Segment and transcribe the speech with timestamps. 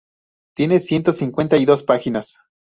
[0.55, 2.39] Tiene ciento cincuenta y dos páginas.